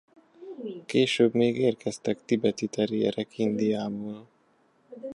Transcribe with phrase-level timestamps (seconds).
[0.85, 4.27] Később még érkeztek tibeti terrierek Indiából.